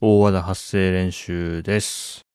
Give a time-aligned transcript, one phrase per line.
[0.00, 2.26] 大和田発声練習です。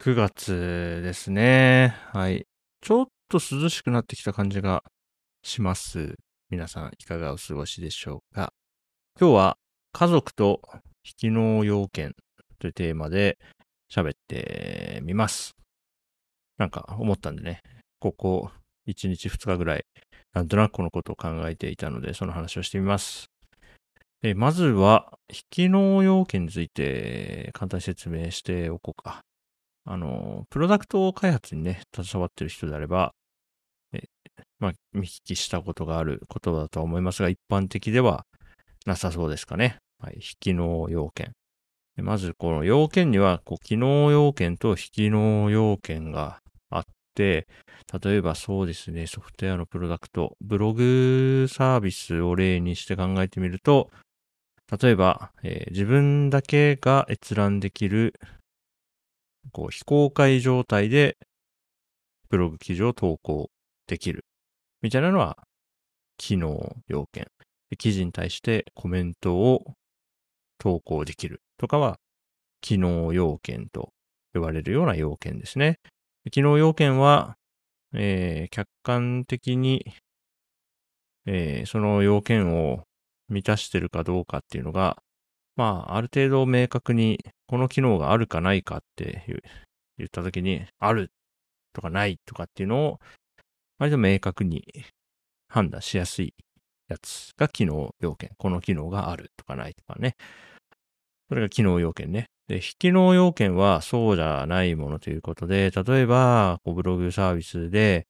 [0.00, 1.94] 9月ですね。
[2.14, 2.46] はい。
[2.80, 4.82] ちょっと涼しくなってきた感じが
[5.42, 6.14] します。
[6.48, 8.54] 皆さんいかがお過ごしでしょうか。
[9.20, 9.58] 今日は
[9.92, 10.62] 家族と
[11.04, 12.14] 引きの要件
[12.58, 13.36] というテーマで
[13.92, 15.54] 喋ってみます。
[16.56, 17.60] なんか思ったんでね、
[18.00, 18.50] ここ
[18.88, 19.84] 1日2日ぐらい、
[20.32, 23.26] なんとなくこのことを考えていたので、その話をしてみます。
[24.22, 29.22] えまずは、引きの要件について簡単に説明しておこうか。
[29.84, 33.12] あの、プロダクト開発にね、携わってる人であれば、
[33.92, 34.04] え
[34.58, 38.24] まあ、見聞きしたことがある言葉だとは思いますが、一般的では
[38.86, 39.76] なさそうですかね。
[39.98, 41.32] はい、引きの要件。
[41.96, 47.46] まず、この要件には、こう、機能要件と引きの要件があって、
[48.02, 53.90] 例えばそうですね、ソフトウェアのプロダクト、ブログサービスを例にして考えてみると、
[54.70, 58.14] 例えば、えー自分だけが閲覧できる、
[59.52, 61.16] こう、非公開状態で、
[62.28, 63.50] ブログ記事を投稿
[63.86, 64.24] できる。
[64.82, 65.38] みたいなのは、
[66.16, 67.28] 機能要件。
[67.78, 69.74] 記事に対してコメントを
[70.58, 71.42] 投稿できる。
[71.58, 71.98] とかは、
[72.60, 73.92] 機能要件と
[74.34, 75.78] 呼ばれるような要件ですね。
[76.32, 77.36] 機能要件は、
[77.92, 79.84] えー客観的に、
[81.26, 82.84] えーその要件を
[83.28, 84.96] 満たしてるかどうかっていうのが、
[85.56, 89.24] まあ、ある程度明確に、この機能があるかないかって
[89.98, 91.10] 言ったときに、ある
[91.72, 93.00] とかないとかっていうのを、
[93.78, 94.64] 割と明確に
[95.48, 96.34] 判断しやすい
[96.88, 98.30] やつが機能要件。
[98.38, 100.14] この機能があるとかないとかね。
[101.28, 102.26] それが機能要件ね。
[102.48, 108.06] で、非機能要件はそうじゃないものということで、例えば、ブログサービスで、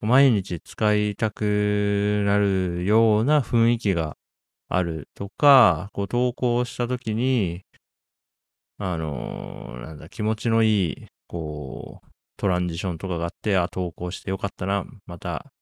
[0.00, 4.16] 毎日使いたくなるような雰囲気が
[4.68, 7.62] あるとか、こう投稿したときに、
[8.78, 15.52] あのーなんだ、気持ちのいい、こう、トランジションとかがあって、あ、投稿してよかったな、また、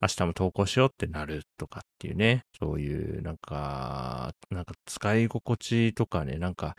[0.00, 6.74] 明日も投稿しようってなるとかっていうね、そういう、なんか、なんか使い心地とかね、なんか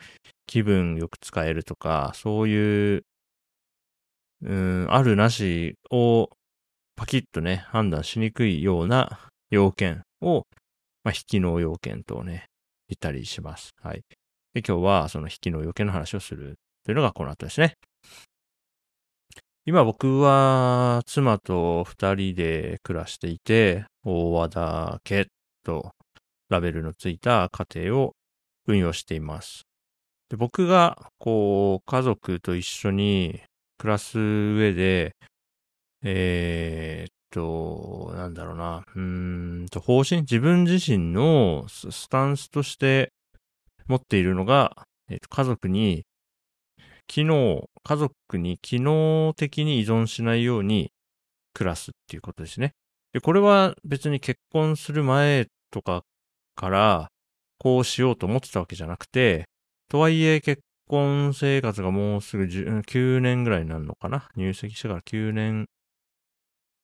[0.46, 3.04] 気分よく使えるとか、そういう、
[4.42, 6.30] うん、あるなしを
[6.94, 9.20] パキッとね、判断しにくいような
[9.50, 10.46] 要件を、
[11.08, 12.50] まあ、引きの要件とね、
[12.86, 13.70] 言ったりします。
[13.82, 14.02] はい。
[14.52, 17.76] で、今日はその引きの要件の話をするというのがこの後ですね。
[19.64, 25.28] 今僕は妻と二人で暮らしていて、大和田家
[25.64, 25.92] と
[26.50, 28.12] ラベルのついた家庭を
[28.66, 29.62] 運用しています。
[30.28, 33.40] で僕がこう家族と一緒に
[33.78, 35.16] 暮らす上で、
[36.02, 43.12] えーっと、なんだろうな、うーんと、方針、自分自身のスタンスとして
[43.86, 46.04] 持っているのが、えっと、家族に、
[47.06, 50.92] 機能、家族に機能的に依存しないように
[51.54, 52.72] 暮らすっていうことですね。
[53.12, 56.02] で、これは別に結婚する前とか
[56.54, 57.08] から、
[57.58, 59.46] こうしようと思ってたわけじゃなくて、
[59.88, 65.66] とはいえ結婚生活がもうすぐ9年ぐらいになるのかな入籍してから9年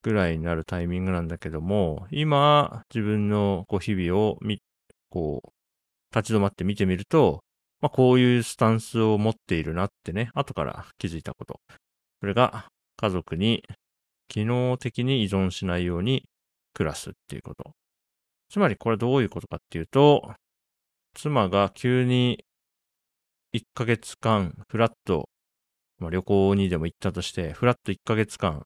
[0.05, 4.61] ぐらいになるタイミングなんだけども、今、自分のこう日々をみ、
[5.09, 5.51] こう、
[6.15, 7.43] 立ち止まって見てみると、
[7.81, 11.59] まあ、こういうスタンスを持っているなってね、後から気づいたこと。
[12.21, 12.67] それが、
[12.97, 13.65] 家族に
[14.29, 16.25] 機能的に依存しないように
[16.75, 17.73] 暮らすっていうこと。
[18.51, 20.35] つまりこれどういうことかっていうと、
[21.15, 22.45] 妻が急に
[23.55, 25.31] 1ヶ月間、フラッと、
[25.99, 28.65] まあ、旅行にでも行ったとして、フラッと1ヶ月間、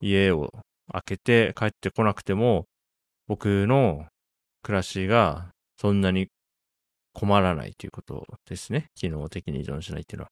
[0.00, 0.50] 家を
[0.92, 2.66] 開けて帰ってこなくても、
[3.28, 4.06] 僕の
[4.62, 5.50] 暮らしが
[5.80, 6.28] そんなに
[7.12, 8.86] 困らないということですね。
[8.94, 10.30] 機能的に依存しないっていうのは。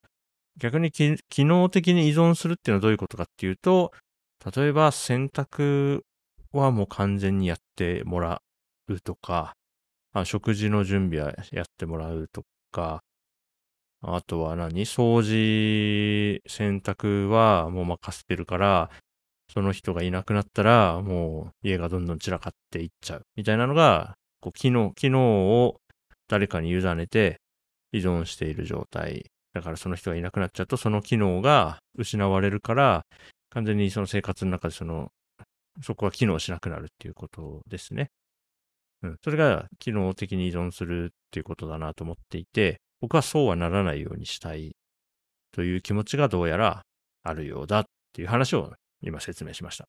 [0.59, 3.93] 逆に機能的に依存するっていうのはどういうことかっていうと、
[4.56, 6.03] 例えば洗濯
[6.53, 8.43] はもう完全にやってもら
[8.89, 9.53] うとか、
[10.12, 12.43] あ食事の準備はやってもらうと
[12.73, 13.03] か、
[14.00, 14.85] あとは何？
[14.85, 18.91] 掃除、洗濯はもう任せてるから、
[19.53, 23.23] その人がいなくなったら、もう家がどんどん散らかっていっちゃう。
[23.37, 25.81] みたいなのが、こう、機能、機能を
[26.29, 27.41] 誰かに委ねて
[27.93, 29.27] 依存している状態。
[29.55, 33.03] だからその人がいなくなっちゃうと、その機能が失われるから、
[33.50, 35.09] 完全にその生活の中でその、
[35.83, 38.11] そこは機能しなくなるっていうことですね。
[39.03, 39.17] うん。
[39.25, 44.73] それが機能的に依存するっていうことだなと思っていて、僕はそうはならないようにしたい
[45.53, 46.83] という気持ちがどうやら
[47.23, 49.89] あるようだっていう話を今説明しました。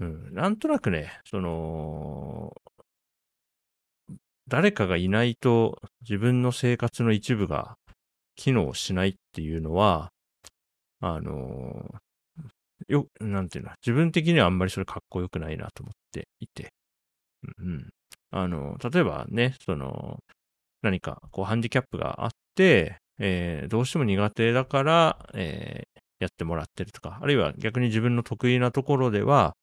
[0.00, 0.34] うん。
[0.34, 2.52] なんとなくね、その、
[4.48, 7.76] 誰かがいないと自分の生活の一部が
[8.36, 10.10] 機能しないっていうのは、
[11.00, 11.94] あの
[12.88, 16.72] よ、なんていうの、自分的にはあんまりそれかっこよくないなと思っていて。
[17.58, 17.90] うん。
[18.30, 20.18] あの、例えばね、その、
[20.82, 25.84] 何かこうハンディキャップがあって、えー、どうしても苦手だから、え、
[26.18, 29.56] やってもらってるとか、あるいは逆に自分の得意なところでは、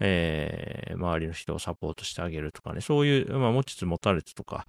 [0.00, 4.66] えー、周りの人をサポートしてあげるとかね、そういう、まあ、持ちつ持たれつとか、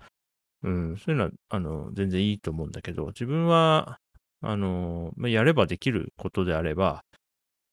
[0.63, 3.99] うん、そういうのは、あの、全然いいと思うんだけど、自分は、
[4.41, 7.03] あの、やればできることであれば、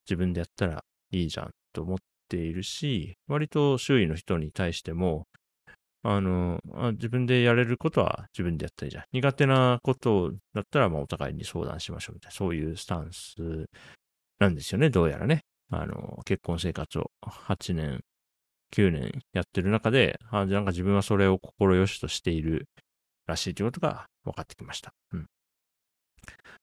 [0.06, 1.98] 自分でやったらいいじゃんと思っ
[2.28, 5.26] ているし、割と周囲の人に対しても、
[6.04, 9.04] あの、あ自分でやれることは自分でやったらいいじゃん。
[9.12, 13.66] 苦手なことだったら、まあ、お互いに相談しましょうみたいな、そういうスタンス
[14.38, 15.43] なんですよね、どうやらね。
[15.70, 18.00] あの、結婚生活を8年、
[18.72, 22.69] 9年やってる中で、あなんか自分はそれを心よしとしている
[23.26, 24.93] らしいということが分かってきました。
[25.12, 25.26] うん。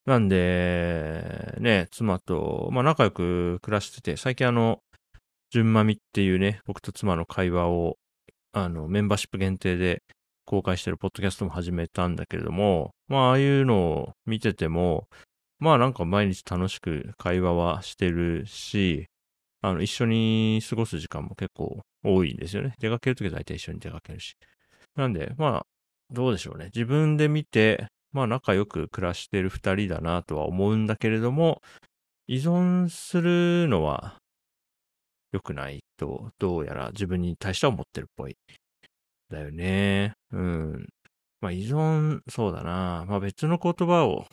[0.06, 4.80] なんで、ね、妻と、まあ仲良く暮らしてて、最近あの、
[5.52, 7.98] 純まみっていうね、僕と妻の会話を、
[8.52, 10.02] あの、メンバーシップ限定で
[10.46, 15.08] 公開してるポッドキャストも始めたんだけれども、まあ、ああいうのを見てても、
[15.60, 19.08] まあなんか毎日楽しく会話はしてるし、
[19.62, 22.74] あの、一緒に過ごす時間も結構多いんですよね。
[22.80, 24.36] 出かけるときは大体一緒に出かけるし。
[24.96, 25.66] なんで、まあ、
[26.12, 26.66] どうでしょうね。
[26.74, 31.62] 自分で見て、まあ仲良く暮らしてる二人だなとは思うんだけれども、
[32.28, 34.18] 依存するのは
[35.32, 38.38] 良くないと、どうやら自分に対しては思ってるっぽい。
[39.30, 40.14] だよね。
[40.32, 40.88] うん。
[41.42, 43.06] まあ依存、そうだな。
[43.08, 44.26] まあ別の言葉を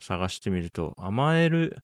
[0.00, 1.78] 探してみると、甘える、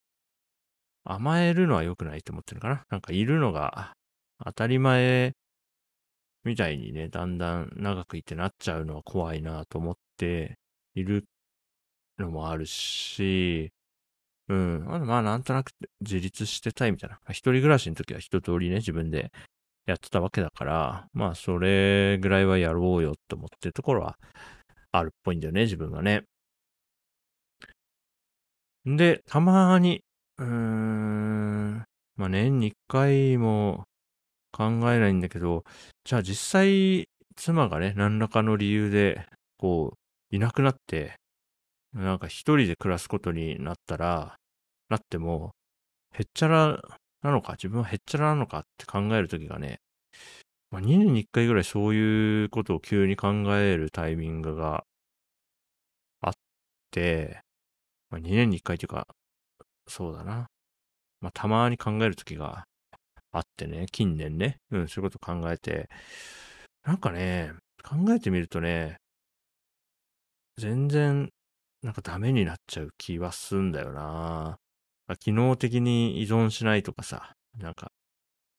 [1.04, 2.84] 甘えるのは良くないと思ってるかな。
[2.90, 3.92] なんかいるのが
[4.44, 5.34] 当たり前
[6.44, 10.58] みたいにね、だんだん長くいてなっちゃうのは怖いなと思って
[10.94, 11.24] いる
[12.18, 13.72] のもあるし、
[14.48, 14.84] うん。
[14.84, 17.18] まあなんとなく自立してたいみたいな。
[17.30, 19.30] 一人暮らしの時は一通りね、自分で
[19.86, 24.16] やってたわけだから、まあそれぐらいはやろうよって思ってるところは
[24.92, 26.24] あるっぽいんだよね、自分はね。
[28.84, 30.02] で、たまに、
[30.38, 31.84] うーん、
[32.16, 33.84] まあ年に一回も
[34.52, 35.64] 考えないんだけど、
[36.04, 39.26] じゃあ実際、妻がね、何らかの理由で、
[39.58, 39.94] こ
[40.32, 41.14] う、いなくなって、
[41.94, 44.36] なんか一人で暮らすことになったら、
[44.88, 45.52] なっても、
[46.14, 46.80] へっちゃら
[47.22, 49.80] なのか、自分はへっちゃらなのかって考えるときがね、
[50.70, 54.84] まあ、2年に1回ぐらいそういうことを急に考えるタイミングが
[56.22, 56.32] あっ
[56.90, 57.40] て、
[58.10, 59.06] まあ、2年に1回というか、
[59.86, 60.48] そうだな。
[61.20, 62.64] まあ、たまに考えるときが
[63.32, 65.88] あってね、近年ね、うん、そういうこと考えて、
[66.84, 67.52] なんかね、
[67.82, 68.96] 考えてみるとね、
[70.56, 71.30] 全然、
[71.82, 74.58] なんかダメになっちゃう気はすんだよな。
[75.18, 77.90] 機能的に依存しないとかさ、なんか、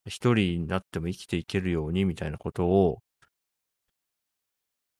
[0.06, 3.00] 一人になっても生きていけるようにみたいなことを、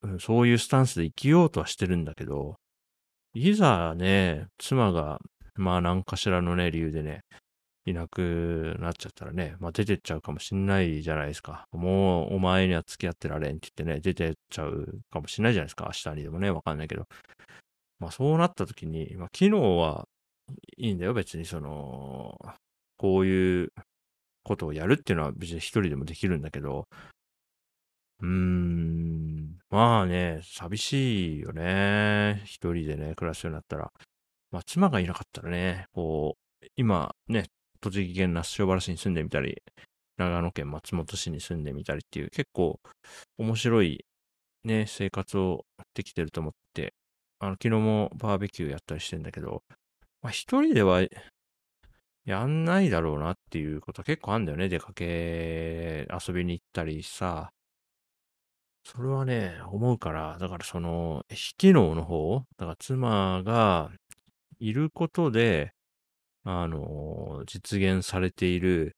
[0.02, 2.56] うん、そういうスタンスで生きようとはしてるんだけど、
[3.34, 5.20] いざね、妻が、
[5.56, 7.22] まあ何かしらのね、理由でね、
[7.86, 11.66] いなくなっちゃったらね、まあ出てっちゃうかもしんないじゃないですか。
[11.72, 15.86] もうお前には付き合ってられんって言ってね、出てっちゃうかもしんないじゃないですか。
[15.86, 17.08] 明日にでもね、わかんないけど。
[18.04, 20.08] まあそうなった時に、まあ昨日は
[20.78, 22.38] いいんだよ、別にその、
[22.98, 23.74] こういう
[24.44, 26.88] ことをやるっていうのは別に一人でもできるんだけど、
[28.22, 32.42] うーん、まあね、寂しいよね。
[32.46, 33.92] 一人でね、暮らすようになったら。
[34.52, 37.46] まあ妻がいなかったらね、こう、今ね、
[37.82, 39.62] 栃木県那須塩原市に住んでみたり、
[40.18, 42.80] 長野県松本市に住んでみたりっていう結構
[43.38, 44.06] 面白い
[44.66, 46.94] ね、生活をできてると思って、
[47.44, 49.64] あの、昨日もバーベキューやったりしてんだけど、
[50.22, 51.02] まあ一人では
[52.24, 54.70] やんないだろうなっていうこと結構あるんだよね。
[54.70, 57.52] 出かけ、遊びに行ったりさ。
[58.86, 63.92] それはね、思うから、だからその、非機能の方、だから妻が
[64.60, 65.74] いることで、
[66.46, 68.96] あの、実現されている、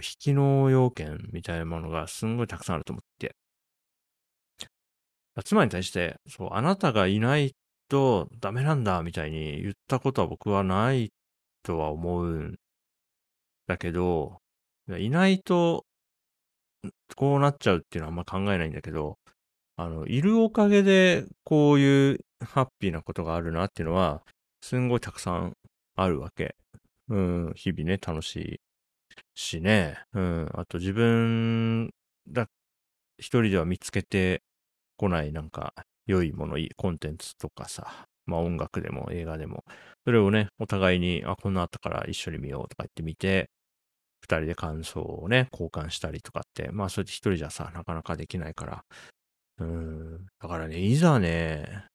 [0.00, 3.36] 非機能要件みたいなものがすんごいたくさんあると思って。
[5.44, 7.54] 妻に対して、そう、あなたがいない
[7.88, 11.12] とダメなんだみたいに言ったことは僕はない
[11.62, 12.58] とは思うん
[13.66, 14.38] だけど、
[14.98, 15.84] いないと
[17.16, 19.18] こうなっちゃうっていうのはあんま考えないんだけど、
[19.76, 24.22] あの、いるおかげでこういうハッピーなことがあるなっていうのは、
[24.62, 25.56] すんごいたくさん
[25.96, 26.56] あるわけ。
[27.08, 28.60] うん、日々ね、楽しい
[29.34, 29.98] しね。
[30.12, 31.90] うん、あと自分
[32.28, 32.48] だ
[33.18, 34.42] 一人では見つけて
[34.96, 35.74] こないなんか
[36.08, 39.64] 良いもの、いいコンテンツとかさ、まあ音楽でも映画でも、
[40.04, 43.50] それをね、お互いに、あ、こんなあったから一緒に見ようとか言ってみて、
[44.22, 48.84] 二人で感想をね、交換したりとかって、まあそれって一人じゃさ、なかなかできないから。
[49.60, 50.26] うん。
[50.40, 51.86] だからね、いざね、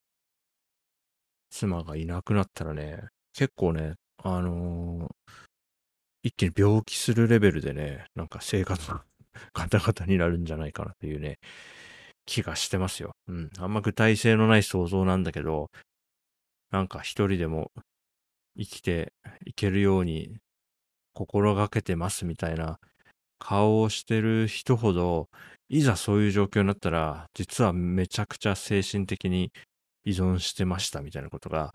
[1.50, 5.34] 妻がいなくなったらね、結構ね、あのー、
[6.24, 9.04] 一気に病気するレベルでね、なんか生活が
[9.52, 11.38] ガタガタになるんじゃないかなっていうね、
[12.26, 13.12] 気がしてますよ。
[13.28, 13.50] うん。
[13.58, 15.70] あんま具体性のない想像なんだけど、
[16.70, 17.70] なんか一人でも
[18.58, 19.12] 生きて
[19.44, 20.38] いけるように
[21.12, 22.78] 心がけてますみたいな
[23.38, 25.28] 顔をしてる人ほど、
[25.68, 29.52] いざそういう状況になったら、実はめちゃくちゃ精神的に
[30.04, 31.74] 依存してましたみたいなことが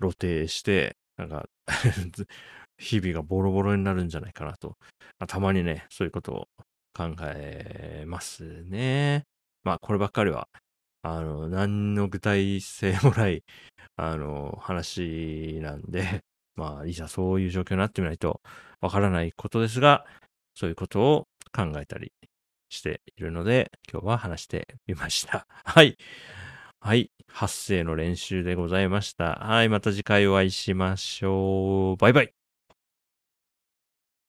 [0.00, 1.48] 露呈して、なんか
[2.78, 4.76] 日々がボロボロになるんじゃないかなと。
[5.28, 6.48] たまにね、そういうことを
[6.94, 9.24] 考えますね。
[9.64, 10.48] まあ、こればっかりは、
[11.02, 13.42] あの、何の具体性もない、
[13.96, 16.22] あの、話なんで、
[16.56, 18.40] まあ、いざそういう状況になってみないと
[18.80, 20.04] わからないことですが、
[20.54, 22.12] そういうことを考えたり
[22.68, 25.46] しているので、今日は話してみました。
[25.64, 25.96] はい。
[26.80, 27.10] はい。
[27.28, 29.36] 発声の練習でございました。
[29.36, 29.68] はい。
[29.68, 31.96] また次回お会いしましょう。
[31.96, 32.39] バイバイ。